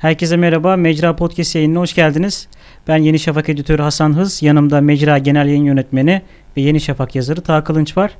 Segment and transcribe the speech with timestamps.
[0.00, 0.76] Herkese merhaba.
[0.76, 2.48] Mecra Podcast yayınına hoş geldiniz.
[2.88, 4.42] Ben Yeni Şafak editörü Hasan Hız.
[4.42, 6.22] Yanımda Mecra Genel Yayın Yönetmeni
[6.56, 8.16] ve Yeni Şafak yazarı Taha Kılınç var.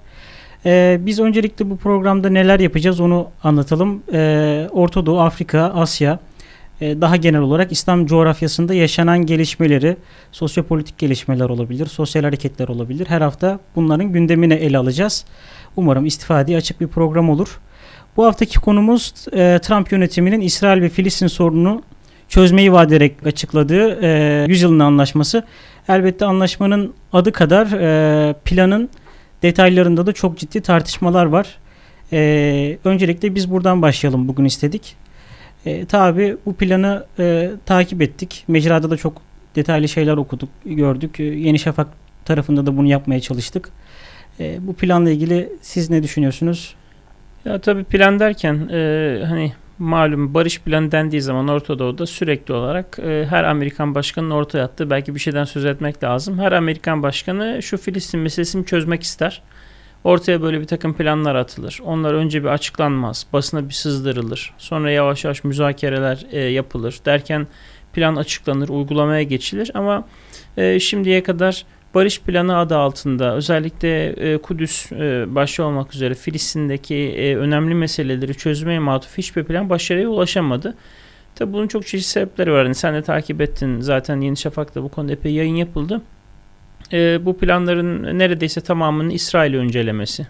[0.67, 4.03] Ee, biz öncelikle bu programda neler yapacağız onu anlatalım.
[4.13, 6.19] Ee, Orta Doğu, Afrika, Asya,
[6.81, 9.97] e, daha genel olarak İslam coğrafyasında yaşanan gelişmeleri,
[10.33, 13.07] sosyopolitik gelişmeler olabilir, sosyal hareketler olabilir.
[13.07, 15.25] Her hafta bunların gündemine ele alacağız.
[15.77, 17.61] Umarım istifadeye açık bir program olur.
[18.17, 21.83] Bu haftaki konumuz e, Trump yönetiminin İsrail ve Filistin sorununu
[22.29, 25.45] çözmeyi vaat ederek açıkladığı e, 100 yılın anlaşması.
[25.89, 28.89] Elbette anlaşmanın adı kadar e, planın
[29.43, 31.59] detaylarında da çok ciddi tartışmalar var.
[32.13, 34.97] E, öncelikle biz buradan başlayalım bugün istedik.
[35.67, 38.45] E, tabii bu planı e, takip ettik.
[38.49, 39.23] Mecrada da çok
[39.57, 41.21] detaylı şeyler okuduk, gördük.
[41.21, 41.89] E, Yeni Şafak
[42.25, 43.69] tarafında da bunu yapmaya çalıştık.
[44.41, 46.75] E, bu planla ilgili siz ne düşünüyorsunuz?
[47.45, 52.99] Ya tabii plan derken e, hani malum barış planı dendiği zaman Orta Doğu'da sürekli olarak
[52.99, 56.39] e, her Amerikan başkanının ortaya attığı belki bir şeyden söz etmek lazım.
[56.39, 59.43] Her Amerikan başkanı şu Filistin meselesini çözmek ister.
[60.05, 61.81] Ortaya böyle bir takım planlar atılır.
[61.85, 64.55] Onlar önce bir açıklanmaz, basına bir sızdırılır.
[64.59, 67.01] Sonra yavaş yavaş müzakereler e, yapılır.
[67.05, 67.47] Derken
[67.93, 69.71] plan açıklanır, uygulamaya geçilir.
[69.75, 70.09] Ama
[70.57, 76.95] e, şimdiye kadar barış planı adı altında özellikle e, Kudüs e, başta olmak üzere Filistin'deki
[76.95, 80.75] e, önemli meseleleri çözmeye matuf hiçbir plan başarıya ulaşamadı.
[81.35, 82.65] Tabi bunun çok çeşitli sebepleri var.
[82.65, 86.03] Yani sen de takip ettin zaten Yeni Şafak'ta bu konuda epey yayın yapıldı.
[86.93, 90.27] E, bu planların neredeyse tamamının İsrail'i öncelemesi.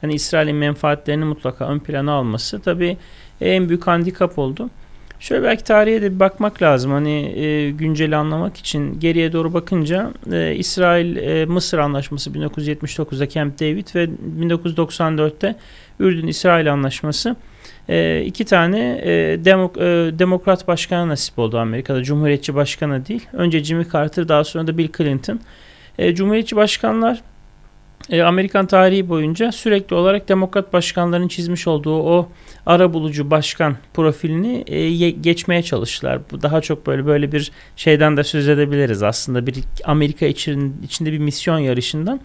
[0.00, 2.96] Hani İsrail'in menfaatlerini mutlaka ön plana alması tabi
[3.40, 4.70] en büyük handikap oldu.
[5.20, 6.92] Şöyle belki tarihe de bir bakmak lazım.
[6.92, 13.86] Hani e, günceli anlamak için geriye doğru bakınca e, İsrail e, anlaşması 1979'da Camp David
[13.94, 14.08] ve
[14.40, 15.56] 1994'te
[16.00, 17.36] Ürdün İsrail anlaşması
[17.88, 22.02] e, iki tane e, demok, e, demokrat başkana nasip oldu Amerika'da.
[22.02, 23.26] Cumhuriyetçi başkana değil.
[23.32, 25.40] Önce Jimmy Carter daha sonra da Bill Clinton.
[25.98, 27.22] E, Cumhuriyetçi başkanlar
[28.10, 32.28] e, Amerikan tarihi boyunca sürekli olarak demokrat başkanların çizmiş olduğu o
[32.66, 36.20] ara bulucu başkan profilini e, geçmeye çalıştılar.
[36.30, 41.12] Bu daha çok böyle böyle bir şeyden de söz edebiliriz aslında bir Amerika için, içinde
[41.12, 42.20] bir misyon yarışından.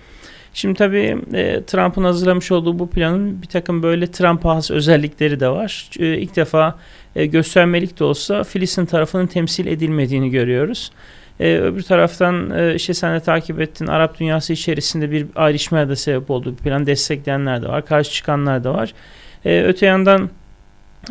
[0.53, 5.49] Şimdi tabii e, Trump'ın hazırlamış olduğu bu planın bir takım böyle Trump has özellikleri de
[5.49, 5.89] var.
[5.99, 6.79] E, ilk defa
[7.15, 10.91] e, göstermelik de olsa Filistin tarafının temsil edilmediğini görüyoruz.
[11.41, 15.95] Ee, öbür taraftan e, işte sen de takip ettin Arap dünyası içerisinde bir ayrışmaya da
[15.95, 16.51] sebep oldu.
[16.51, 18.93] Bir plan destekleyenler de var, karşı çıkanlar da var.
[19.45, 20.29] Ee, öte yandan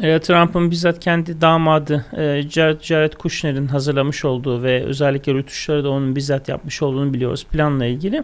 [0.03, 5.91] e, Trump'ın bizzat kendi damadı e, Jared, Jared Kushner'in hazırlamış olduğu ve özellikle rütuşları da
[5.91, 8.23] onun bizzat yapmış olduğunu biliyoruz planla ilgili.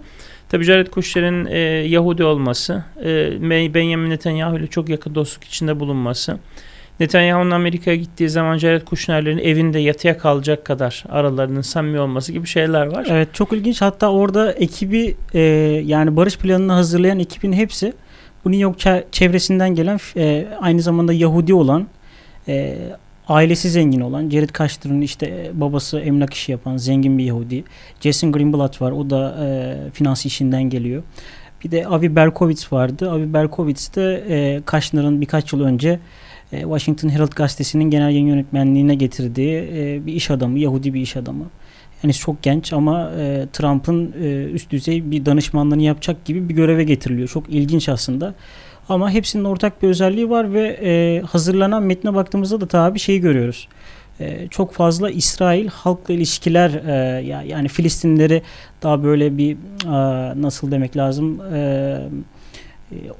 [0.48, 6.38] Tabi Jared Kushner'in e, Yahudi olması, e, Benjamin Netanyahu ile çok yakın dostluk içinde bulunması,
[7.00, 12.86] Netanyahu'nun Amerika'ya gittiği zaman Jared Kushner'lerin evinde yatıya kalacak kadar aralarının samimi olması gibi şeyler
[12.86, 13.06] var.
[13.10, 13.82] Evet çok ilginç.
[13.82, 15.40] Hatta orada ekibi e,
[15.84, 17.92] yani barış planını hazırlayan ekibin hepsi
[18.44, 21.86] bu New York çevresinden gelen e, aynı zamanda Yahudi olan
[22.48, 22.76] e,
[23.28, 27.64] ailesi zengin olan Jared Kushner'ın işte e, babası emlak işi yapan zengin bir Yahudi.
[28.00, 28.92] Jason Greenblatt var.
[28.92, 31.02] O da e, finans işinden geliyor.
[31.64, 33.10] Bir de Avi Berkowitz vardı.
[33.10, 35.98] Avi Berkowitz de e, Kushner'ın birkaç yıl önce
[36.50, 41.44] Washington Herald gazetesinin genel yayın yönetmenliğine getirdiği e, bir iş adamı, Yahudi bir iş adamı.
[42.02, 44.12] Yani çok genç ama e, Trump'ın
[44.52, 47.28] üst düzey bir danışmanlığını yapacak gibi bir göreve getiriliyor.
[47.28, 48.34] Çok ilginç aslında.
[48.88, 53.68] Ama hepsinin ortak bir özelliği var ve hazırlanan metne baktığımızda da tabi şeyi görüyoruz.
[54.50, 56.70] çok fazla İsrail halkla ilişkiler
[57.42, 58.42] yani Filistinleri
[58.82, 59.56] daha böyle bir
[60.42, 61.40] nasıl demek lazım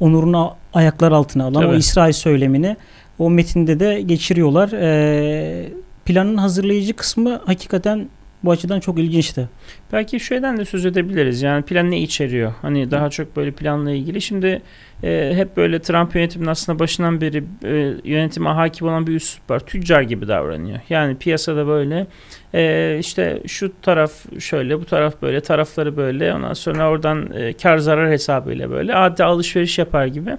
[0.01, 1.67] onurunu ayaklar altına alan Tabii.
[1.67, 2.77] o İsrail söylemini
[3.19, 4.73] o metinde de geçiriyorlar.
[4.73, 5.69] E,
[6.05, 8.09] planın hazırlayıcı kısmı hakikaten
[8.47, 9.49] bu açıdan çok ilginçti.
[9.93, 11.43] Belki şeyden de söz edebiliriz.
[11.43, 12.53] Yani plan ne içeriyor?
[12.63, 14.21] Hani daha çok böyle planla ilgili.
[14.21, 14.63] Şimdi
[15.03, 19.61] e, hep böyle Trump yönetiminin aslında başından beri e, yönetime hakim olan bir üslup var.
[19.61, 20.79] Tüccar gibi davranıyor.
[20.89, 22.07] Yani piyasada böyle
[22.55, 27.79] e, işte şu taraf şöyle bu taraf böyle tarafları böyle ondan sonra oradan e, kar
[27.79, 30.37] zarar hesabıyla böyle adeta alışveriş yapar gibi.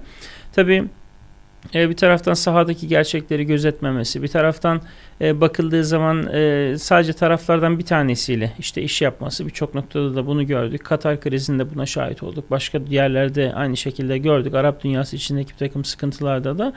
[0.52, 0.84] Tabii
[1.74, 4.80] bir taraftan sahadaki gerçekleri gözetmemesi, bir taraftan
[5.20, 10.46] e, bakıldığı zaman e, sadece taraflardan bir tanesiyle işte iş yapması birçok noktada da bunu
[10.46, 10.84] gördük.
[10.84, 12.50] Katar krizinde buna şahit olduk.
[12.50, 14.54] Başka yerlerde aynı şekilde gördük.
[14.54, 16.72] Arap dünyası içindeki bir takım sıkıntılarda da.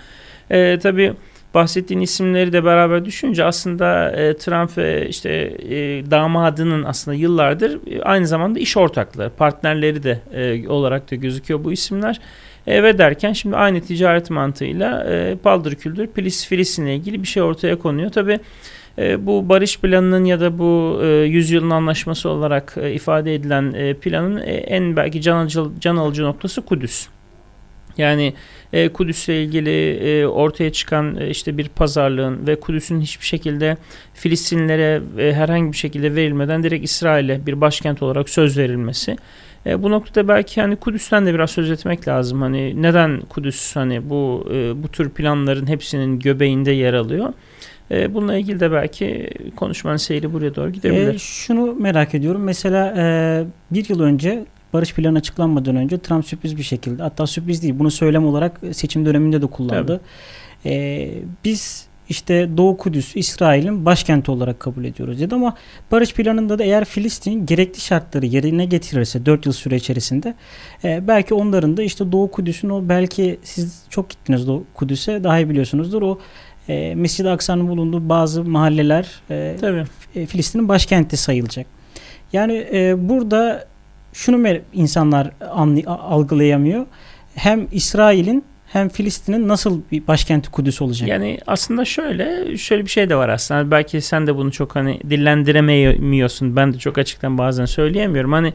[0.49, 1.13] E, tabii
[1.53, 8.01] bahsettiğin isimleri de beraber düşünce aslında e, Trump ve işte e, damadının aslında yıllardır e,
[8.01, 12.19] aynı zamanda iş ortakları, partnerleri de e, olarak da gözüküyor bu isimler.
[12.67, 16.09] E, derken şimdi aynı ticaret mantığıyla e, paldır küldür
[16.47, 18.11] Filistin'le ilgili bir şey ortaya konuyor.
[18.11, 18.39] Tabi
[18.97, 23.93] e, bu barış planının ya da bu e, yüzyılın anlaşması olarak e, ifade edilen e,
[23.93, 27.07] planın e, en belki can alıcı, can alıcı noktası Kudüs.
[27.97, 28.33] Yani
[28.73, 33.77] e, Kudüs'le ilgili e, ortaya çıkan e, işte bir pazarlığın ve Kudüs'ün hiçbir şekilde
[34.13, 39.17] Filistinlilere e, herhangi bir şekilde verilmeden direkt İsrail'e bir başkent olarak söz verilmesi.
[39.65, 42.41] E, bu noktada belki hani Kudüs'ten de biraz söz etmek lazım.
[42.41, 47.33] Hani neden Kudüs hani bu e, bu tür planların hepsinin göbeğinde yer alıyor?
[47.91, 51.13] E, bununla ilgili de belki konuşmanın seyri buraya doğru gidebilir.
[51.13, 52.43] E, şunu merak ediyorum.
[52.43, 53.03] Mesela e,
[53.71, 57.91] bir yıl önce barış planı açıklanmadan önce Trump sürpriz bir şekilde hatta sürpriz değil bunu
[57.91, 60.01] söylem olarak seçim döneminde de kullandı.
[60.65, 61.09] E,
[61.45, 65.55] biz işte Doğu Kudüs İsrail'in başkenti olarak kabul ediyoruz dedi ama
[65.91, 70.35] barış planında da eğer Filistin gerekli şartları yerine getirirse 4 yıl süre içerisinde
[70.83, 75.39] e, belki onların da işte Doğu Kudüs'ün o belki siz çok gittiniz Doğu Kudüs'e daha
[75.39, 76.19] iyi biliyorsunuzdur o
[76.69, 79.83] e, Mescid-i Aksa'nın bulunduğu bazı mahalleler e, Tabii.
[80.15, 81.65] E, Filistin'in başkenti sayılacak.
[82.33, 83.65] Yani e, burada
[84.13, 85.31] şunu insanlar
[85.87, 86.85] algılayamıyor.
[87.35, 88.43] Hem İsrail'in
[88.73, 91.09] hem Filistin'in nasıl bir başkenti Kudüs olacak?
[91.09, 93.71] Yani aslında şöyle şöyle bir şey de var aslında.
[93.71, 96.55] Belki sen de bunu çok hani dillendiremiyorsun.
[96.55, 98.31] Ben de çok açıktan bazen söyleyemiyorum.
[98.31, 98.53] Hani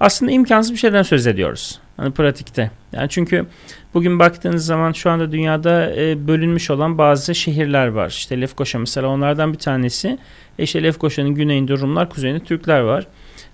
[0.00, 1.78] aslında imkansız bir şeyden söz ediyoruz.
[1.96, 2.70] Hani pratikte.
[2.92, 3.46] Yani çünkü
[3.94, 8.08] bugün baktığınız zaman şu anda dünyada e, bölünmüş olan bazı şehirler var.
[8.08, 10.18] İşte Lefkoşa mesela onlardan bir tanesi.
[10.58, 13.06] E işte Lefkoşa'nın güneyinde Rumlar, kuzeyinde Türkler var.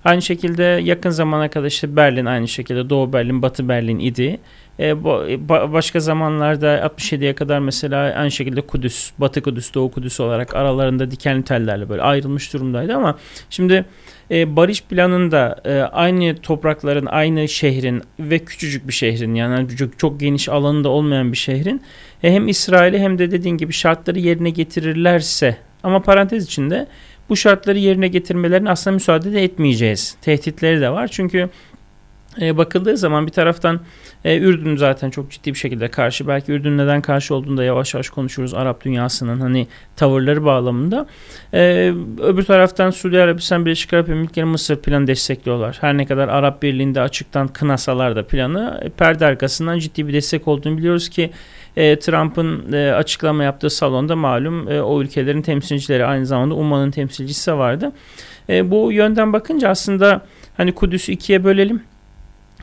[0.04, 4.40] Aynı şekilde yakın zamana kadar işte Berlin aynı şekilde Doğu Berlin, Batı Berlin idi.
[4.80, 10.20] E, bu, ba, başka zamanlarda 67'ye kadar mesela aynı şekilde Kudüs, Batı Kudüs, Doğu Kudüs
[10.20, 13.18] olarak aralarında dikenli tellerle böyle ayrılmış durumdaydı ama
[13.50, 13.84] şimdi
[14.30, 20.20] e, barış planında e, aynı toprakların, aynı şehrin ve küçücük bir şehrin yani çok, çok
[20.20, 21.82] geniş alanında olmayan bir şehrin
[22.22, 26.86] e, hem İsrail'i hem de dediğin gibi şartları yerine getirirlerse ama parantez içinde
[27.28, 30.16] bu şartları yerine getirmelerine aslında müsaade de etmeyeceğiz.
[30.22, 31.08] Tehditleri de var.
[31.08, 31.48] Çünkü
[32.40, 33.80] e, bakıldığı zaman bir taraftan
[34.24, 36.28] e, Ürdün zaten çok ciddi bir şekilde karşı.
[36.28, 39.66] Belki Ürdün neden karşı olduğunu da yavaş yavaş konuşuruz Arap dünyasının hani
[39.96, 41.06] tavırları bağlamında.
[41.54, 41.92] E,
[42.22, 45.78] öbür taraftan Suudi Arabistan Birleşik Arap Emirlikleri Mısır planı destekliyorlar.
[45.80, 50.48] Her ne kadar Arap Birliği'nde açıktan kınasalar da planı e, perde arkasından ciddi bir destek
[50.48, 51.30] olduğunu biliyoruz ki
[51.78, 57.52] e, Trump'ın e, açıklama yaptığı salonda malum e, o ülkelerin temsilcileri aynı zamanda Umman'ın temsilcisi
[57.52, 57.92] vardı.
[58.48, 60.20] E, bu yönden bakınca aslında
[60.56, 61.82] hani Kudüs'ü ikiye bölelim.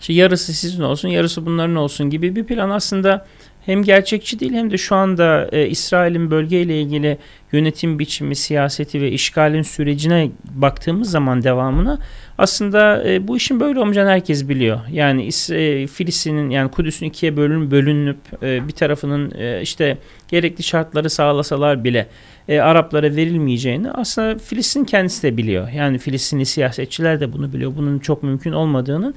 [0.02, 3.26] İşte yarısı sizin olsun, yarısı bunların olsun gibi bir plan aslında
[3.66, 7.18] hem gerçekçi değil hem de şu anda e, İsrail'in bölgeyle ilgili
[7.52, 12.00] yönetim biçimi, siyaseti ve işgalin sürecine baktığımız zaman devamına
[12.38, 14.80] aslında e, bu işin böyle olmayacağını herkes biliyor.
[14.92, 19.98] Yani e, Filistin'in yani Kudüs'ün ikiye bölün, bölünüp e, bir tarafının e, işte
[20.28, 22.08] gerekli şartları sağlasalar bile
[22.48, 25.70] e, Araplara verilmeyeceğini aslında Filistin kendisi de biliyor.
[25.70, 27.76] Yani Filistinli siyasetçiler de bunu biliyor.
[27.76, 29.14] Bunun çok mümkün olmadığını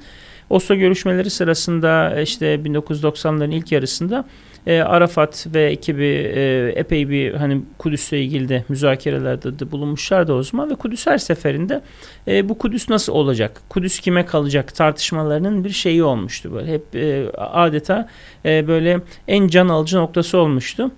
[0.49, 4.25] Oslo görüşmeleri sırasında e, işte 1990'ların ilk yarısında
[4.67, 10.43] e, Arafat ve ekibi e, epey bir hani Kudüs'le ilgili de müzakerelerde de bulunmuşlardı o
[10.43, 11.81] zaman ve Kudüs her seferinde
[12.27, 13.61] e, bu Kudüs nasıl olacak?
[13.69, 14.75] Kudüs kime kalacak?
[14.75, 16.73] tartışmalarının bir şeyi olmuştu böyle.
[16.73, 18.09] Hep e, adeta
[18.45, 20.91] e, böyle en can alıcı noktası olmuştu.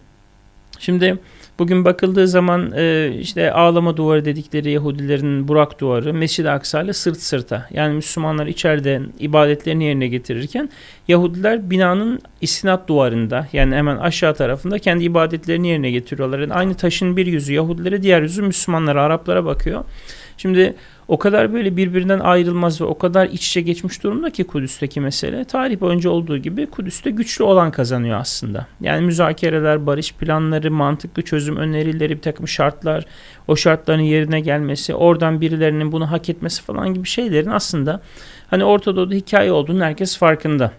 [0.80, 1.18] Şimdi
[1.62, 7.18] Bugün bakıldığı zaman e, işte ağlama duvarı dedikleri Yahudilerin Burak duvarı Mescid-i Aksa ile sırt
[7.18, 7.68] sırta.
[7.72, 10.70] Yani Müslümanlar içeride ibadetlerini yerine getirirken
[11.08, 16.40] Yahudiler binanın istinat duvarında yani hemen aşağı tarafında kendi ibadetlerini yerine getiriyorlar.
[16.40, 19.84] Yani aynı taşın bir yüzü Yahudilere diğer yüzü Müslümanlara Araplara bakıyor.
[20.38, 20.76] Şimdi
[21.08, 25.46] o kadar böyle birbirinden ayrılmaz ve o kadar iç içe geçmiş durumda ki Kudüs'teki mesele.
[25.46, 28.68] Tarih boyunca olduğu gibi Kudüs'te güçlü olan kazanıyor aslında.
[28.82, 33.06] Yani müzakereler, barış planları, mantıklı çözüm önerileri, bir takım şartlar,
[33.48, 38.02] o şartların yerine gelmesi, oradan birilerinin bunu hak etmesi falan gibi şeylerin aslında
[38.50, 40.72] hani Orta Doğu'da hikaye olduğunu herkes farkında.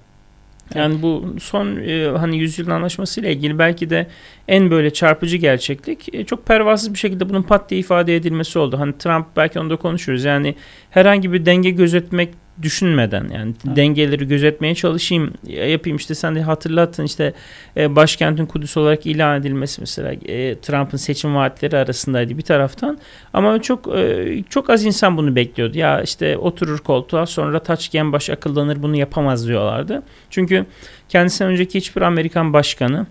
[0.74, 4.06] Yani bu son e, hani yüzyılın anlaşması ile ilgili belki de
[4.48, 8.78] en böyle çarpıcı gerçeklik e, çok pervasız bir şekilde bunun pat diye ifade edilmesi oldu.
[8.78, 10.24] Hani Trump belki onu da konuşuruz.
[10.24, 10.54] Yani
[10.90, 12.28] herhangi bir denge gözetmek
[12.62, 13.76] düşünmeden yani evet.
[13.76, 17.32] dengeleri gözetmeye çalışayım yapayım işte sen de hatırlattın işte
[17.76, 22.98] e, başkentin Kudüs olarak ilan edilmesi mesela e, Trump'ın seçim vaatleri arasındaydı bir taraftan.
[23.32, 25.78] Ama çok e, çok az insan bunu bekliyordu.
[25.78, 30.02] Ya işte oturur koltuğa sonra taç baş akıllanır bunu yapamaz diyorlardı.
[30.30, 30.66] Çünkü
[31.08, 33.06] kendisinden önceki hiçbir Amerikan başkanı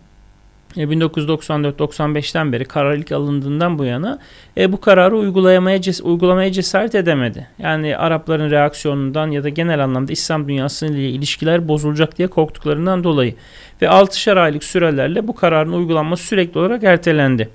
[0.78, 4.20] 1994-95'ten e, beri karar ilk alındığından bu yana
[4.58, 7.48] e, bu kararı uygulamaya, ces uygulamaya cesaret edemedi.
[7.60, 13.36] Yani Arapların reaksiyonundan ya da genel anlamda İslam dünyasıyla ilişkiler bozulacak diye korktuklarından dolayı
[13.82, 17.50] ve 6'şer aylık sürelerle bu kararın uygulanması sürekli olarak ertelendi.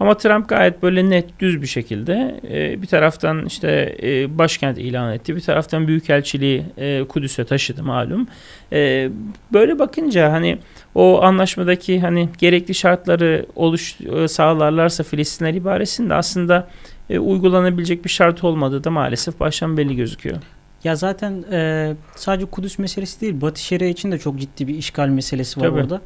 [0.00, 5.12] Ama Trump gayet böyle net düz bir şekilde e, bir taraftan işte e, başkent ilan
[5.12, 5.36] etti.
[5.36, 8.26] Bir taraftan büyükelçiliği e, Kudüs'e taşıdı malum.
[8.72, 9.10] E,
[9.52, 10.58] böyle bakınca hani
[10.94, 16.68] o anlaşmadaki hani gerekli şartları oluş e, sağlarlarsa Filistinler ibaresinde aslında
[17.10, 20.36] e, uygulanabilecek bir şart olmadığı da maalesef baştan belli gözüküyor.
[20.84, 25.08] Ya zaten e, sadece Kudüs meselesi değil, Batı Şeria için de çok ciddi bir işgal
[25.08, 25.80] meselesi var Tabii.
[25.80, 26.00] orada.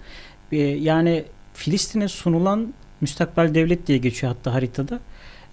[0.52, 5.00] E, yani Filistin'e sunulan müstakbel devlet diye geçiyor hatta haritada.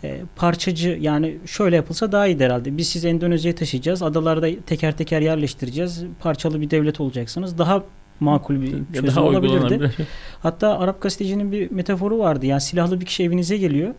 [0.04, 2.78] E, parçacı yani şöyle yapılsa daha iyi herhalde.
[2.78, 4.04] Biz sizi Endonezya'ya taşıyacağız.
[4.04, 6.04] Adalarda teker teker yerleştireceğiz.
[6.20, 7.58] Parçalı bir devlet olacaksınız.
[7.58, 7.84] Daha
[8.20, 9.92] makul bir çözüm daha olabilirdi.
[10.40, 12.46] Hatta Arap gazetecinin bir metaforu vardı.
[12.46, 13.94] Yani silahlı bir kişi evinize geliyor.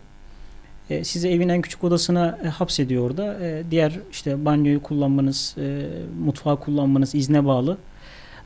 [0.89, 3.39] E, sizi evin en küçük odasına e, hapsediyor orada.
[3.41, 5.87] E, diğer işte banyoyu kullanmanız, e,
[6.25, 7.77] mutfağı kullanmanız izne bağlı.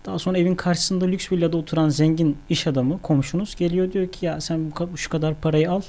[0.05, 4.41] Daha sonra evin karşısında lüks villada oturan zengin iş adamı, komşunuz geliyor diyor ki ya
[4.41, 5.81] sen şu kadar parayı al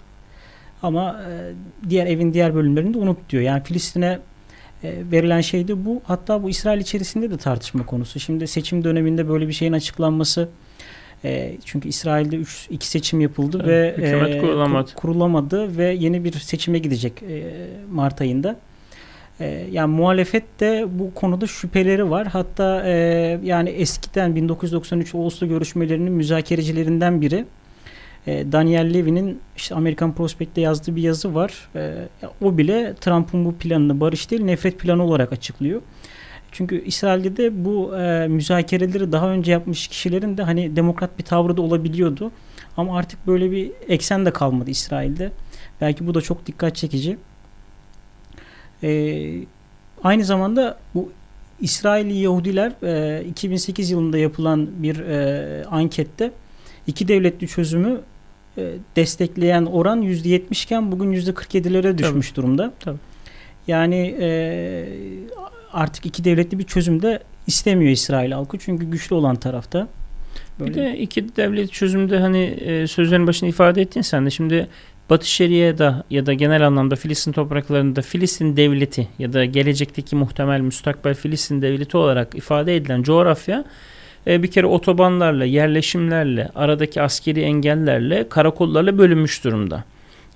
[0.82, 1.52] ama e,
[1.90, 3.42] diğer evin diğer bölümlerini de unut diyor.
[3.42, 4.18] Yani Filistin'e
[4.84, 6.00] e, verilen şey de bu.
[6.04, 8.20] Hatta bu İsrail içerisinde de tartışma konusu.
[8.20, 10.48] Şimdi seçim döneminde böyle bir şeyin açıklanması
[11.24, 14.90] e, çünkü İsrail'de 3 2 seçim yapıldı Evet, ve hükümet e, kurulamadı.
[14.90, 17.52] kur- kurulamadı ve yeni bir seçime gidecek e,
[17.92, 18.56] Mart ayında.
[19.42, 22.26] E, yani muhalefet de bu konuda şüpheleri var.
[22.26, 22.92] Hatta e,
[23.44, 27.44] yani eskiden 1993 Oslo görüşmelerinin müzakerecilerinden biri
[28.26, 31.68] e, Daniel Levy'nin işte Amerikan Prospect'te yazdığı bir yazı var.
[31.76, 31.94] E,
[32.40, 35.82] o bile Trump'ın bu planını barış değil nefret planı olarak açıklıyor.
[36.52, 41.56] Çünkü İsrail'de de bu e, müzakereleri daha önce yapmış kişilerin de hani demokrat bir tavrı
[41.56, 42.30] da olabiliyordu.
[42.76, 45.32] Ama artık böyle bir eksen de kalmadı İsrail'de.
[45.80, 47.16] Belki bu da çok dikkat çekici.
[48.82, 49.22] E,
[50.02, 51.12] aynı zamanda bu
[51.60, 56.30] İsrailli Yahudiler e, 2008 yılında yapılan bir e, ankette
[56.86, 58.00] iki devletli çözümü
[58.58, 62.72] e, destekleyen oran %70 iken bugün %47'lere düşmüş durumda.
[62.80, 62.98] Tabii.
[63.66, 64.88] Yani e,
[65.72, 69.88] artık iki devletli bir çözüm de istemiyor İsrail halkı çünkü güçlü olan tarafta.
[70.60, 74.68] Bir de iki devlet çözümde hani e, sözlerin başında ifade ettin sen de şimdi
[75.12, 81.14] Batı Şeria'da ya da genel anlamda Filistin topraklarında Filistin devleti ya da gelecekteki muhtemel müstakbel
[81.14, 83.64] Filistin devleti olarak ifade edilen coğrafya
[84.26, 89.84] e, bir kere otobanlarla, yerleşimlerle, aradaki askeri engellerle, karakollarla bölünmüş durumda.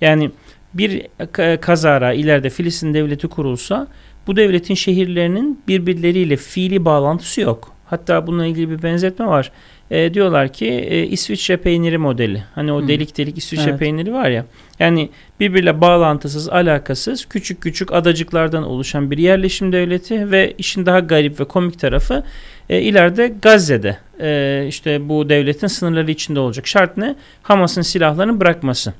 [0.01, 0.31] Yani
[0.73, 3.87] bir ka- kazara ileride Filistin devleti kurulsa
[4.27, 7.73] bu devletin şehirlerinin birbirleriyle fiili bağlantısı yok.
[7.85, 9.51] Hatta bununla ilgili bir benzetme var.
[9.91, 12.43] E, diyorlar ki e, İsviçre peyniri modeli.
[12.55, 12.87] Hani o Hmm.
[12.87, 13.79] delik delik İsviçre Evet.
[13.79, 14.45] peyniri var ya.
[14.79, 21.39] Yani birbiriyle bağlantısız, alakasız, küçük küçük adacıklardan oluşan bir yerleşim devleti ve işin daha garip
[21.39, 22.23] ve komik tarafı
[22.69, 26.67] e, ileride Gazze'de e, işte bu devletin sınırları içinde olacak.
[26.67, 27.15] Şart ne?
[27.43, 28.93] Hamas'ın silahlarını bırakması.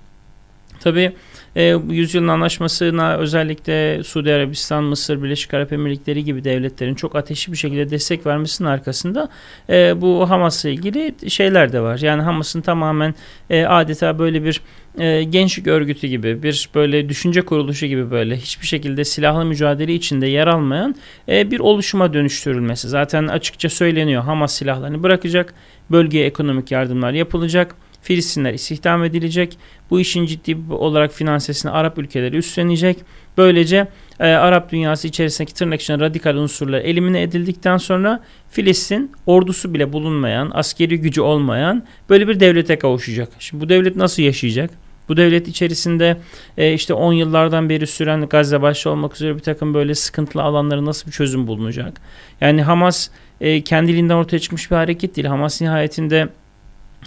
[0.79, 1.11] Tabii
[1.57, 7.57] e, yüzyılın anlaşmasına özellikle Suudi Arabistan, Mısır, Birleşik Arap Emirlikleri gibi devletlerin çok ateşli bir
[7.57, 9.29] şekilde destek vermesinin arkasında
[9.69, 11.99] e, bu Hamas'la ilgili şeyler de var.
[11.99, 13.15] Yani Hamas'ın tamamen
[13.49, 14.61] e, adeta böyle bir
[14.97, 20.27] e, gençlik örgütü gibi bir böyle düşünce kuruluşu gibi böyle hiçbir şekilde silahlı mücadele içinde
[20.27, 20.95] yer almayan
[21.29, 22.87] e, bir oluşuma dönüştürülmesi.
[22.87, 25.53] Zaten açıkça söyleniyor Hamas silahlarını bırakacak,
[25.91, 27.75] bölgeye ekonomik yardımlar yapılacak,
[28.07, 29.57] Filistinler istihdam edilecek,
[29.89, 32.97] bu işin ciddi olarak finansesini Arap ülkeleri üstlenecek.
[33.37, 33.87] Böylece
[34.19, 40.51] e, Arap dünyası içerisindeki tırnak içinde radikal unsurlar elimine edildikten sonra Filistin ordusu bile bulunmayan,
[40.53, 43.29] askeri gücü olmayan böyle bir devlete kavuşacak.
[43.39, 44.69] Şimdi bu devlet nasıl yaşayacak?
[45.09, 46.17] Bu devlet içerisinde
[46.57, 50.85] e, işte 10 yıllardan beri süren Gazze başta olmak üzere bir takım böyle sıkıntılı alanlara
[50.85, 52.01] nasıl bir çözüm bulunacak?
[52.41, 53.09] Yani Hamas
[53.41, 55.27] e, kendiliğinden ortaya çıkmış bir hareket değil.
[55.27, 56.29] Hamas nihayetinde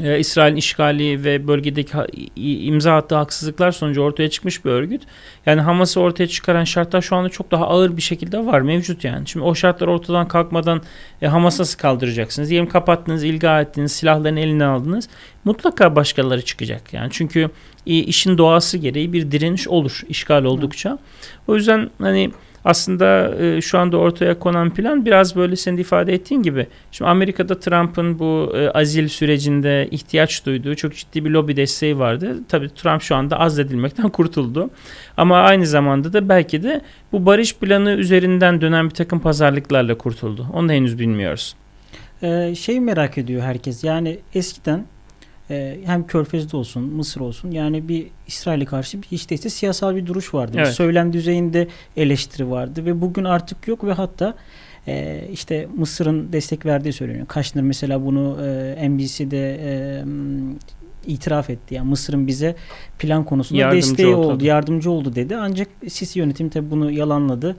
[0.02, 5.02] e, İsrail'in işgali ve bölgedeki ha- imza attığı haksızlıklar sonucu ortaya çıkmış bir örgüt.
[5.46, 9.28] Yani Hamas'ı ortaya çıkaran şartlar şu anda çok daha ağır bir şekilde var mevcut yani.
[9.28, 10.82] Şimdi o şartlar ortadan kalkmadan
[11.22, 12.50] e, Hamas'ı nasıl kaldıracaksınız?
[12.50, 15.08] Diyelim kapattınız, ilga ettiniz, silahlarını eline aldınız.
[15.44, 17.08] Mutlaka başkaları çıkacak yani.
[17.12, 17.50] Çünkü
[17.86, 20.98] e, işin doğası gereği bir direniş olur işgal oldukça.
[21.48, 22.30] O yüzden hani
[22.64, 26.66] aslında e, şu anda ortaya konan plan biraz böyle senin de ifade ettiğin gibi.
[26.92, 32.36] Şimdi Amerika'da Trump'ın bu e, azil sürecinde ihtiyaç duyduğu çok ciddi bir lobi desteği vardı.
[32.48, 34.70] Tabii Trump şu anda azledilmekten kurtuldu.
[35.16, 36.80] Ama aynı zamanda da belki de
[37.12, 40.46] bu barış planı üzerinden dönen bir takım pazarlıklarla kurtuldu.
[40.52, 41.56] Onu da henüz bilmiyoruz.
[42.22, 43.84] Ee, şey merak ediyor herkes.
[43.84, 44.84] Yani eskiden
[45.50, 50.06] e, hem Körfez'de olsun, Mısır olsun yani bir İsrail'e karşı bir hiç değilse siyasal bir
[50.06, 50.52] duruş vardı.
[50.52, 50.74] Bir Evet.
[50.74, 54.34] söylem düzeyinde eleştiri vardı ve bugün artık yok ve hatta
[54.86, 57.26] e, işte Mısır'ın destek verdiği söyleniyor.
[57.26, 60.04] Kaşner mesela bunu e, NBC'de e,
[61.06, 61.74] itiraf etti.
[61.74, 62.56] Yani Mısır'ın bize
[62.98, 65.36] plan konusunda yardımcı desteği oldu, oldu yardımcı oldu dedi.
[65.36, 67.56] Ancak Sisi yönetimi tabi bunu yalanladı.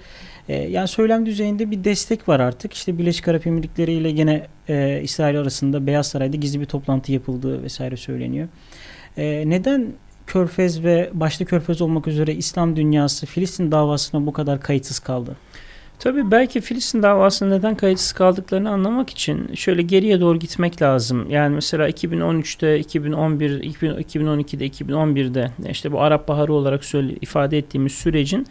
[0.49, 2.73] E, yani söylem düzeyinde bir destek var artık.
[2.73, 7.63] İşte Birleşik Arap Emirlikleri ile gene e, İsrail arasında Beyaz Saray'da gizli bir toplantı yapıldığı
[7.63, 8.47] vesaire söyleniyor.
[9.17, 9.93] E, neden
[10.27, 15.35] Körfez ve başta Körfez olmak üzere İslam dünyası Filistin davasına bu kadar kayıtsız kaldı?
[16.01, 21.29] Tabii belki Filistin davasında neden kayıtsız kaldıklarını anlamak için şöyle geriye doğru gitmek lazım.
[21.29, 28.47] Yani mesela 2013'te, 2011, 2012'de, 2011'de işte bu Arap Baharı olarak söyle, ifade ettiğimiz sürecin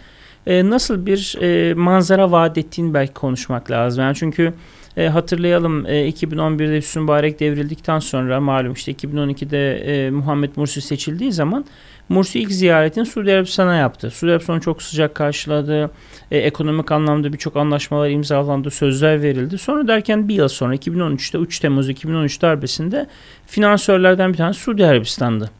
[0.46, 4.04] e, nasıl bir e, manzara vaat ettiğini belki konuşmak lazım.
[4.04, 4.52] Yani çünkü
[4.96, 11.32] e, hatırlayalım e, 2011'de Hüsnü Mübarek devrildikten sonra malum işte 2012'de e, Muhammed Mursi seçildiği
[11.32, 11.64] zaman
[12.10, 14.10] Mursi ilk ziyaretini Suudi Arabistan'a yaptı.
[14.10, 15.90] Suudi Arabistan çok sıcak karşıladı.
[16.30, 19.58] E, ekonomik anlamda birçok anlaşmalar imzalandı, sözler verildi.
[19.58, 23.06] Sonra derken bir yıl sonra 2013'te 3 Temmuz 2013 darbesinde
[23.46, 25.59] finansörlerden bir tanesi Suudi Arabistan'dı.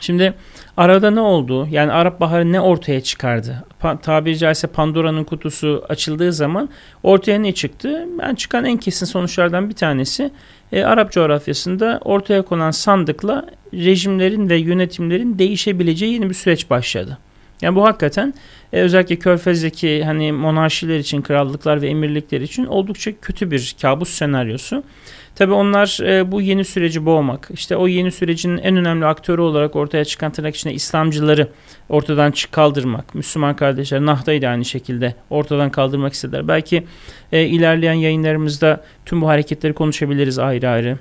[0.00, 0.34] Şimdi
[0.76, 1.68] arada ne oldu?
[1.70, 3.64] Yani Arap Baharı ne ortaya çıkardı?
[3.82, 6.68] Pa- tabiri caizse Pandora'nın kutusu açıldığı zaman
[7.02, 8.06] ortaya ne çıktı?
[8.18, 10.30] Ben çıkan en kesin sonuçlardan bir tanesi
[10.72, 17.18] e, Arap coğrafyasında ortaya konan sandıkla rejimlerin ve yönetimlerin değişebileceği yeni bir süreç başladı.
[17.62, 18.34] Yani bu hakikaten
[18.72, 24.82] e, özellikle Körfez'deki hani monarşiler için, krallıklar ve emirlikler için oldukça kötü bir kabus senaryosu.
[25.34, 29.76] Tabi onlar e, bu yeni süreci boğmak, işte o yeni sürecin en önemli aktörü olarak
[29.76, 31.48] ortaya çıkan tırnak içinde İslamcıları
[31.88, 36.48] ortadan kaldırmak, Müslüman kardeşler, Nahda'yı da aynı şekilde ortadan kaldırmak istediler.
[36.48, 36.84] Belki
[37.32, 40.98] e, ilerleyen yayınlarımızda tüm bu hareketleri konuşabiliriz ayrı ayrı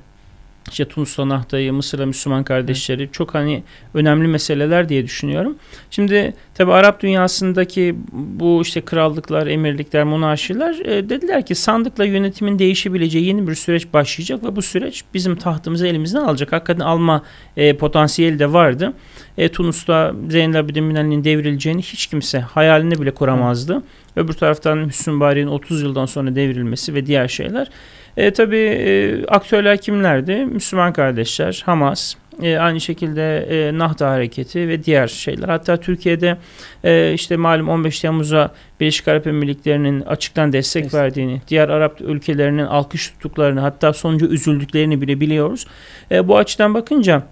[0.69, 3.13] işte Tunus'ta Nahta'yı, Mısır'da Müslüman kardeşleri evet.
[3.13, 5.55] çok hani önemli meseleler diye düşünüyorum.
[5.91, 13.25] Şimdi tabi Arap dünyasındaki bu işte krallıklar, emirlikler, monarşiler e, dediler ki sandıkla yönetimin değişebileceği
[13.25, 16.51] yeni bir süreç başlayacak ve bu süreç bizim tahtımızı elimizden alacak.
[16.51, 17.23] Hakikaten alma
[17.57, 18.93] e, potansiyeli de vardı.
[19.37, 23.75] E, Tunus'ta Zeynel Abidin Bin Ali'nin devrileceğini hiç kimse hayalini bile kuramazdı.
[23.75, 23.81] Hı.
[24.15, 27.67] Öbür taraftan Hüsnü Bari'nin 30 yıldan sonra devrilmesi ve diğer şeyler
[28.17, 30.45] e, tabii e, aktörler kimlerdi?
[30.45, 35.49] Müslüman kardeşler, Hamas, e, aynı şekilde e, Nahda Hareketi ve diğer şeyler.
[35.49, 36.37] Hatta Türkiye'de
[36.83, 40.93] e, işte malum 15 Temmuz'a Birleşik Arap Emirlikleri'nin açıktan destek evet.
[40.93, 45.67] verdiğini, diğer Arap ülkelerinin alkış tuttuklarını hatta sonucu üzüldüklerini bile biliyoruz.
[46.11, 47.23] E, bu açıdan bakınca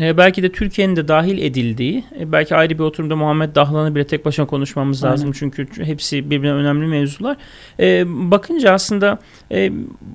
[0.00, 4.06] e, belki de Türkiye'nin de dahil edildiği, e, belki ayrı bir oturumda Muhammed Dahlan'ı bile
[4.06, 5.12] tek başına konuşmamız Aynen.
[5.12, 5.32] lazım.
[5.32, 7.36] Çünkü hepsi birbirine önemli mevzular.
[7.80, 9.18] E, bakınca aslında
[9.52, 9.72] e,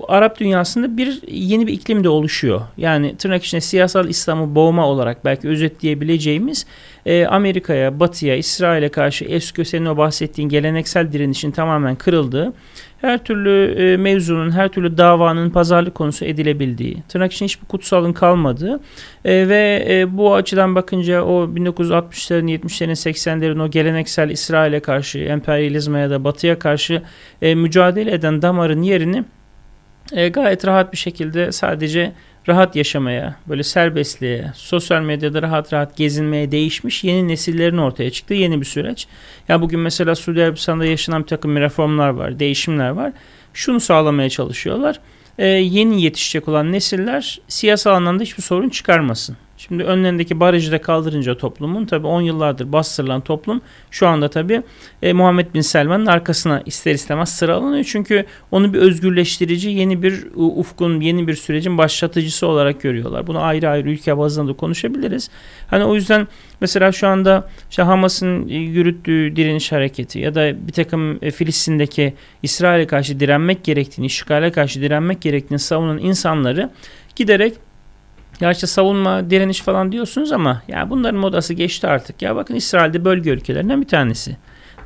[0.08, 2.60] Arap dünyasında bir yeni bir iklim de oluşuyor.
[2.76, 6.66] Yani tırnak içinde siyasal İslam'ı boğma olarak belki özetleyebileceğimiz
[7.06, 12.52] e, Amerika'ya, Batı'ya, İsrail'e karşı eski senin o bahsettiğin geleneksel direnişin tamamen kırıldığı
[13.02, 18.80] her türlü e, mevzunun, her türlü davanın pazarlık konusu edilebildiği, tırnak için hiçbir kutsalın kalmadığı
[19.24, 26.00] e, ve e, bu açıdan bakınca o 1960'ların, 70'lerin, 80'lerin o geleneksel İsrail'e karşı, emperyalizme
[26.00, 27.02] ya da batıya karşı
[27.42, 29.24] mücadele eden damarın yerini
[30.32, 32.12] gayet rahat bir şekilde sadece
[32.48, 38.60] rahat yaşamaya, böyle serbestliğe, sosyal medyada rahat rahat gezinmeye değişmiş yeni nesillerin ortaya çıktığı yeni
[38.60, 39.06] bir süreç.
[39.48, 43.12] Ya bugün mesela Suudi Arabistan'da yaşanan bir takım reformlar var, değişimler var.
[43.54, 45.00] Şunu sağlamaya çalışıyorlar.
[45.38, 49.36] Ee, yeni yetişecek olan nesiller siyasal anlamda hiçbir sorun çıkarmasın.
[49.68, 54.62] Şimdi önlerindeki barajı da kaldırınca toplumun tabi 10 yıllardır bastırılan toplum şu anda tabi
[55.02, 57.84] e, Muhammed Bin Selman'ın arkasına ister istemez sıralanıyor.
[57.84, 63.26] Çünkü onu bir özgürleştirici yeni bir ufkun yeni bir sürecin başlatıcısı olarak görüyorlar.
[63.26, 65.30] Bunu ayrı ayrı ülke bazında da konuşabiliriz.
[65.66, 66.28] Hani o yüzden
[66.60, 72.86] mesela şu anda işte Hamas'ın yürüttüğü direniş hareketi ya da bir takım e, Filistin'deki İsrail'e
[72.86, 76.70] karşı direnmek gerektiğini, işgale karşı direnmek gerektiğini savunan insanları
[77.16, 77.54] giderek
[78.50, 82.22] işte savunma, direniş falan diyorsunuz ama ya bunların modası geçti artık.
[82.22, 84.36] Ya bakın İsrail'de bölge ülkelerinden bir tanesi.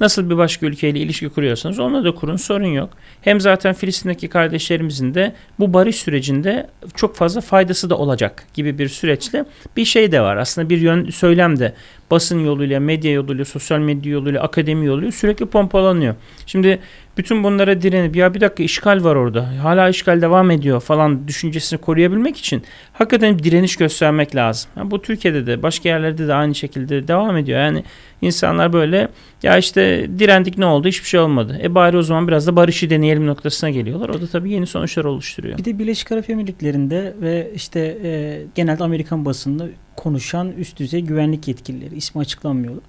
[0.01, 2.91] Nasıl bir başka ülkeyle ilişki kuruyorsanız onunla da kurun sorun yok.
[3.23, 8.89] Hem zaten Filistin'deki kardeşlerimizin de bu barış sürecinde çok fazla faydası da olacak gibi bir
[8.89, 9.45] süreçle
[9.77, 10.37] bir şey de var.
[10.37, 11.75] Aslında bir yön söylem de
[12.11, 16.15] basın yoluyla, medya yoluyla, sosyal medya yoluyla, akademi yoluyla sürekli pompalanıyor.
[16.47, 16.79] Şimdi
[17.17, 21.81] bütün bunlara direnip ya bir dakika işgal var orada hala işgal devam ediyor falan düşüncesini
[21.81, 24.71] koruyabilmek için hakikaten direniş göstermek lazım.
[24.77, 27.61] Yani bu Türkiye'de de başka yerlerde de aynı şekilde devam ediyor.
[27.61, 27.85] Yani
[28.23, 29.09] insanlar böyle
[29.43, 31.61] ya işte direndik ne oldu hiçbir şey olmadı.
[31.63, 34.09] E bari o zaman biraz da barışı deneyelim noktasına geliyorlar.
[34.09, 35.59] O da tabii yeni sonuçlar oluşturuyor.
[35.59, 41.49] Bir de Birleşik Arap Emirlikleri'nde ve işte e, genelde Amerikan basında konuşan üst düzey güvenlik
[41.49, 42.83] yetkilileri ismi açıklanmıyordu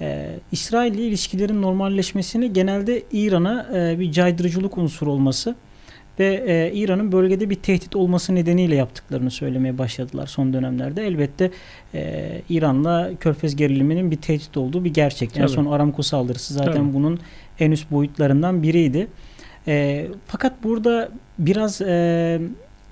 [0.00, 5.54] ee, İsrail ile ilişkilerin normalleşmesini genelde İran'a e, bir caydırıcılık unsuru olması
[6.18, 11.06] ve e, İran'ın bölgede bir tehdit olması nedeniyle yaptıklarını söylemeye başladılar son dönemlerde.
[11.06, 11.50] Elbette
[11.94, 15.36] e, İran'la Körfez geriliminin bir tehdit olduğu bir gerçek.
[15.36, 16.94] En son Aramco saldırısı zaten Tabii.
[16.94, 17.20] bunun
[17.60, 19.06] en üst boyutlarından biriydi.
[19.68, 22.40] E, fakat burada biraz e,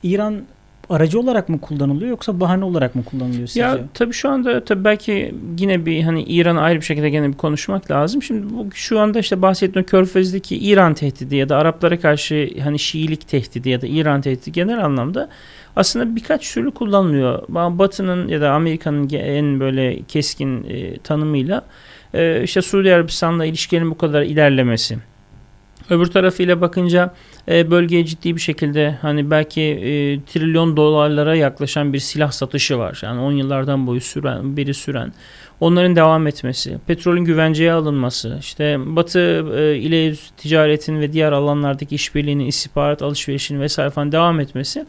[0.03, 0.43] İran
[0.91, 3.61] aracı olarak mı kullanılıyor yoksa bahane olarak mı kullanılıyor sizce?
[3.61, 7.37] Ya tabii şu anda tabii belki yine bir hani İran'a ayrı bir şekilde gene bir
[7.37, 8.23] konuşmak lazım.
[8.23, 13.29] Şimdi bu şu anda işte bahsettiğim Körfez'deki İran tehdidi ya da Araplara karşı hani Şiilik
[13.29, 15.29] tehdidi ya da İran tehdidi genel anlamda
[15.77, 17.43] aslında birkaç türlü kullanılıyor.
[17.49, 21.65] Batı'nın ya da Amerika'nın en böyle keskin e, tanımıyla
[22.15, 24.99] e, işte Suudi Arabistan'la ilişkilerin bu kadar ilerlemesi.
[25.91, 27.15] Öbür tarafıyla bakınca
[27.49, 33.01] e, bölgeye ciddi bir şekilde hani belki e, trilyon dolarlara yaklaşan bir silah satışı var.
[33.03, 35.13] Yani 10 yıllardan boyu süren, biri süren.
[35.61, 42.47] Onların devam etmesi, petrolün güvenceye alınması, işte Batı e, ile ticaretin ve diğer alanlardaki işbirliğinin,
[42.47, 44.87] istihbarat alışverişinin vesaire falan devam etmesi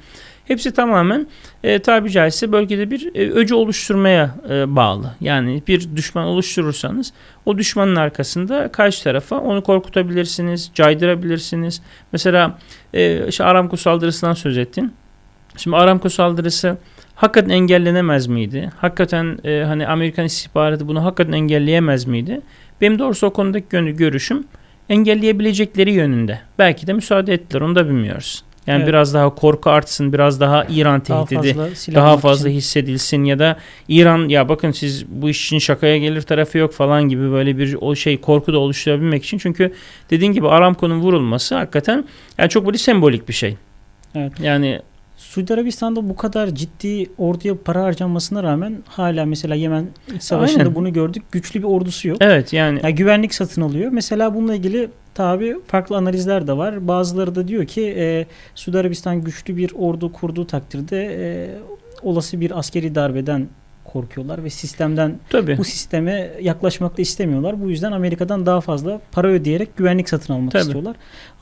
[0.47, 1.27] Hepsi tamamen
[1.63, 5.11] e, tabi caizse bölgede bir e, öcü oluşturmaya e, bağlı.
[5.21, 7.13] Yani bir düşman oluşturursanız
[7.45, 11.81] o düşmanın arkasında karşı tarafa onu korkutabilirsiniz, caydırabilirsiniz.
[12.11, 12.57] Mesela
[12.93, 14.93] e, işte Aramco saldırısından söz ettin.
[15.57, 16.77] Şimdi Aramco saldırısı
[17.15, 18.71] hakikaten engellenemez miydi?
[18.77, 22.41] Hakikaten e, hani Amerikan istihbaratı bunu hakikaten engelleyemez miydi?
[22.81, 24.43] Benim doğrusu o konudaki görüşüm
[24.89, 26.39] engelleyebilecekleri yönünde.
[26.59, 28.43] Belki de müsaade ettiler onu da bilmiyoruz.
[28.67, 28.87] Yani evet.
[28.87, 32.57] biraz daha korku artsın, biraz daha İran tehdidi daha fazla, daha fazla için.
[32.57, 37.09] hissedilsin ya da İran ya bakın siz bu iş için şakaya gelir tarafı yok falan
[37.09, 39.37] gibi böyle bir o şey korku da oluşturabilmek için.
[39.37, 39.73] Çünkü
[40.09, 42.05] dediğin gibi Aramco'nun vurulması hakikaten
[42.37, 43.57] yani çok böyle sembolik bir şey.
[44.15, 44.33] Evet.
[44.39, 44.79] Yani
[45.17, 49.87] Suudi Arabistan'da bu kadar ciddi orduya para harcanmasına rağmen hala mesela Yemen
[50.19, 50.75] Savaşı'nda Aynen.
[50.75, 51.23] bunu gördük.
[51.31, 52.17] Güçlü bir ordusu yok.
[52.21, 52.79] Evet yani.
[52.83, 53.91] yani güvenlik satın alıyor.
[53.91, 56.87] Mesela bununla ilgili tabi farklı analizler de var.
[56.87, 61.49] Bazıları da diyor ki e, Suudi Arabistan güçlü bir ordu kurduğu takdirde e,
[62.01, 63.47] olası bir askeri darbeden
[63.83, 65.57] korkuyorlar ve sistemden Tabii.
[65.57, 67.61] bu sisteme yaklaşmak da istemiyorlar.
[67.61, 70.61] Bu yüzden Amerika'dan daha fazla para ödeyerek güvenlik satın almak Tabii.
[70.61, 70.95] istiyorlar.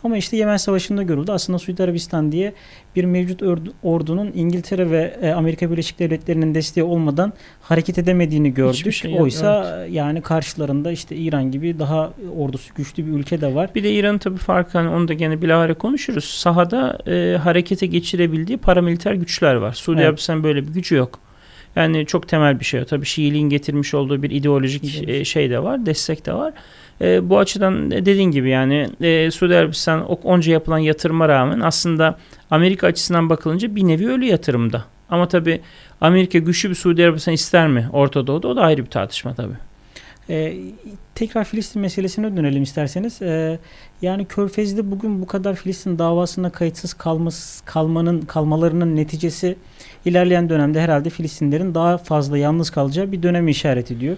[0.04, 1.32] Ama işte Yemen Savaşı'nda görüldü.
[1.32, 2.54] Aslında Suudi Arabistan diye
[2.96, 3.44] bir mevcut
[3.84, 8.94] ordunun İngiltere ve e, Amerika Birleşik Devletleri'nin desteği olmadan hareket edemediğini gördük.
[8.94, 9.94] Şey Oysa evet.
[9.94, 13.70] yani karşılarında işte İran gibi daha ordusu güçlü bir ülke de var.
[13.76, 16.26] Bir de İran'ın tabii farkı hani onu da gene bilahare konuşuruz.
[16.26, 19.74] Sahada e, harekete geçirebildiği paramiliter güçler var.
[19.74, 20.08] Suudi evet.
[20.08, 21.20] Arabistan böyle bir gücü yok.
[21.76, 22.84] Yani çok temel bir şey.
[22.84, 26.54] Tabii Şiiliğin getirmiş olduğu bir ideolojik e, şey de var, destek de var.
[27.02, 32.18] E, bu açıdan dediğin gibi yani e, Suudi Arabistan onca yapılan yatırıma rağmen aslında
[32.52, 34.86] Amerika açısından bakılınca bir nevi ölü yatırımda.
[35.10, 35.62] Ama tabii
[36.02, 38.48] Amerika güçlü bir Suudi Arabistan ister mi Orta Doğu'da?
[38.48, 39.71] O da ayrı bir tartışma tabii.
[40.32, 40.58] Ee,
[41.16, 43.22] tekrar Filistin meselesine dönelim isterseniz.
[43.22, 43.60] Ee,
[44.02, 49.56] yani Körfez'de bugün bu kadar Filistin davasına kayıtsız kalması, kalmanın kalmalarının neticesi
[50.06, 54.18] ilerleyen dönemde herhalde Filistinlerin daha fazla yalnız kalacağı bir dönemi işaret ediyor.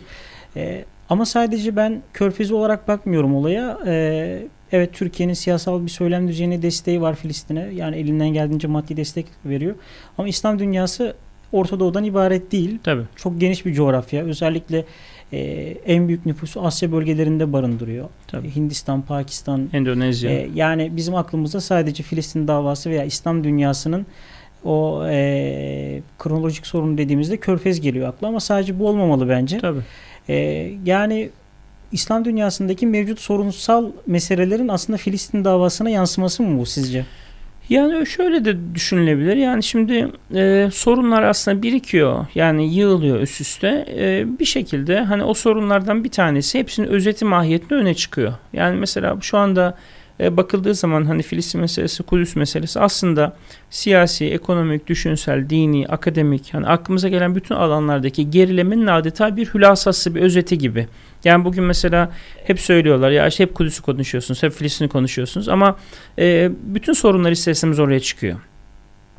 [0.56, 3.80] Ee, ama sadece ben Körfezi olarak bakmıyorum olaya.
[3.86, 7.70] Ee, evet Türkiye'nin siyasal bir söylem düzeyine desteği var Filistin'e.
[7.74, 9.76] Yani elinden geldiğince maddi destek veriyor.
[10.18, 11.16] Ama İslam dünyası
[11.52, 12.80] Orta Doğu'dan ibaret değil.
[12.84, 13.04] Tabii.
[13.16, 14.24] Çok geniş bir coğrafya.
[14.24, 14.86] Özellikle
[15.34, 15.40] e,
[15.86, 18.10] en büyük nüfusu Asya bölgelerinde barındırıyor.
[18.28, 18.56] Tabii.
[18.56, 20.32] Hindistan, Pakistan, Endonezya.
[20.32, 24.06] E, yani bizim aklımızda sadece Filistin davası veya İslam dünyasının
[24.64, 29.58] o e, kronolojik sorun dediğimizde Körfez geliyor akla ama sadece bu olmamalı bence.
[29.58, 29.82] Tabii.
[30.30, 30.36] E,
[30.86, 31.30] yani
[31.92, 37.06] İslam dünyasındaki mevcut sorunsal meselelerin aslında Filistin davasına yansıması mı bu sizce?
[37.70, 39.36] Yani şöyle de düşünülebilir.
[39.38, 42.26] Yani şimdi e, sorunlar aslında birikiyor.
[42.36, 43.86] Yani yığılıyor üst üste.
[43.98, 48.34] E, bir şekilde hani o sorunlardan bir tanesi hepsinin özeti mahiyetinde öne çıkıyor.
[48.54, 49.78] Yani mesela şu anda
[50.24, 53.38] e, bakıldığı zaman hani Filistin meselesi, Kudüs meselesi aslında
[53.70, 60.22] siyasi, ekonomik, düşünsel, dini, akademik hani aklımıza gelen bütün alanlardaki gerilemenin adeta bir hülasası, bir
[60.22, 60.88] özeti gibi.
[61.24, 62.12] Yani bugün mesela
[62.44, 65.78] hep söylüyorlar ya işte hep Kudüs'ü konuşuyorsunuz, hep Filistin'i konuşuyorsunuz ama
[66.20, 68.40] e, bütün sorunlar isterseniz oraya çıkıyor.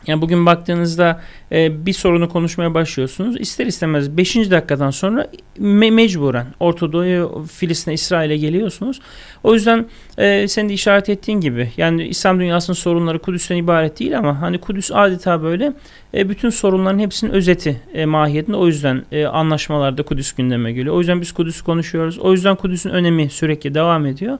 [0.06, 1.20] Yani bugün baktığınızda
[1.52, 3.40] e, bir sorunu konuşmaya başlıyorsunuz.
[3.40, 4.36] İster istemez 5.
[4.36, 5.26] dakikadan sonra
[5.60, 9.00] me- mecburen Orta Doğu'ya, Filistin'e, İsrail'e geliyorsunuz.
[9.44, 9.86] O yüzden
[10.18, 14.58] e, senin de işaret ettiğin gibi yani İslam dünyasının sorunları Kudüs'ten ibaret değil ama hani
[14.58, 15.72] Kudüs adeta böyle
[16.14, 18.56] e, bütün sorunların hepsinin özeti e, mahiyetinde.
[18.56, 20.94] O yüzden e, anlaşmalarda Kudüs gündeme geliyor.
[20.94, 22.18] O yüzden biz Kudüs'ü konuşuyoruz.
[22.18, 24.38] O yüzden Kudüs'ün önemi sürekli devam ediyor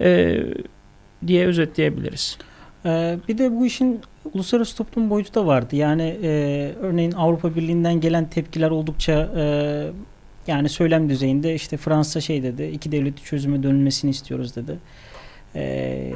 [0.00, 0.40] e,
[1.26, 2.38] diye özetleyebiliriz.
[2.86, 4.00] Ee, bir de bu işin
[4.34, 5.76] uluslararası toplum boyutu da vardı.
[5.76, 9.44] Yani e, örneğin Avrupa Birliği'nden gelen tepkiler oldukça e,
[10.46, 14.78] yani söylem düzeyinde işte Fransa şey dedi iki devletli çözüme dönülmesini istiyoruz dedi.
[15.56, 16.12] Ee,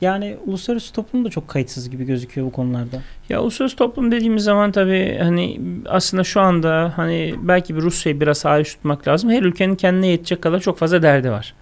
[0.00, 3.02] yani uluslararası toplum da çok kayıtsız gibi gözüküyor bu konularda.
[3.28, 8.44] Ya uluslararası toplum dediğimiz zaman tabii hani aslında şu anda hani belki bir Rusya'yı biraz
[8.44, 9.30] hariç tutmak lazım.
[9.30, 11.54] Her ülkenin kendine yetecek kadar çok fazla derdi var.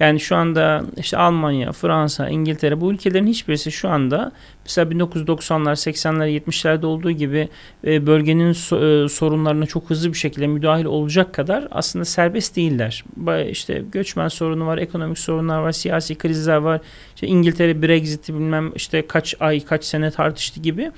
[0.00, 4.32] Yani şu anda işte Almanya, Fransa, İngiltere bu ülkelerin hiçbirisi şu anda
[4.64, 7.48] mesela 1990'lar, 80'ler, 70'lerde olduğu gibi
[7.86, 13.04] e, bölgenin e, sorunlarına çok hızlı bir şekilde müdahil olacak kadar aslında serbest değiller.
[13.50, 16.80] İşte göçmen sorunu var, ekonomik sorunlar var, siyasi krizler var.
[17.14, 20.90] İşte İngiltere Brexit'i bilmem işte kaç ay, kaç sene tartıştı gibi.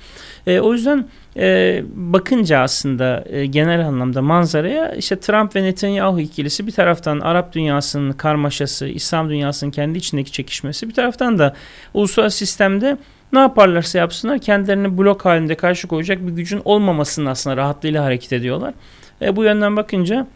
[0.47, 1.07] E, o yüzden
[1.39, 7.53] e, bakınca aslında e, genel anlamda manzaraya işte Trump ve Netanyahu ikilisi bir taraftan Arap
[7.53, 11.55] dünyasının karmaşası, İslam dünyasının kendi içindeki çekişmesi bir taraftan da
[11.93, 12.97] uluslararası sistemde
[13.33, 18.73] ne yaparlarsa yapsınlar kendilerini blok halinde karşı koyacak bir gücün olmamasının aslında rahatlığıyla hareket ediyorlar.
[19.21, 20.27] E, bu yönden bakınca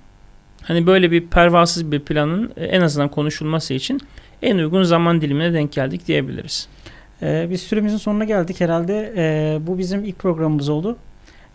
[0.64, 4.02] hani böyle bir pervasız bir planın e, en azından konuşulması için
[4.42, 6.68] en uygun zaman dilimine denk geldik diyebiliriz.
[7.24, 9.14] Ee, biz süremizin sonuna geldik herhalde.
[9.18, 10.98] Ee, bu bizim ilk programımız oldu.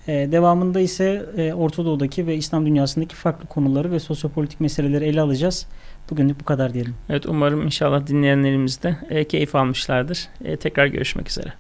[0.09, 5.21] Ee, devamında ise e, Orta Doğu'daki ve İslam dünyasındaki farklı konuları ve sosyopolitik meseleleri ele
[5.21, 5.67] alacağız.
[6.11, 6.95] Bugünlük bu kadar diyelim.
[7.09, 10.29] Evet umarım inşallah dinleyenlerimiz de e, keyif almışlardır.
[10.45, 11.53] E, tekrar görüşmek üzere.